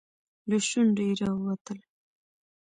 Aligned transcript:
له 0.49 0.57
شونډو 0.67 1.03
يې 1.07 1.13
راووتل. 1.27 1.79